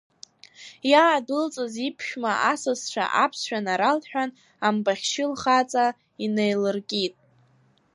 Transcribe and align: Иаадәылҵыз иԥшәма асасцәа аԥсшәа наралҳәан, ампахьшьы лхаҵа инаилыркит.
Иаадәылҵыз 0.91 1.73
иԥшәма 1.87 2.31
асасцәа 2.51 3.05
аԥсшәа 3.23 3.65
наралҳәан, 3.65 4.29
ампахьшьы 4.67 5.25
лхаҵа 5.31 5.85
инаилыркит. 6.23 7.15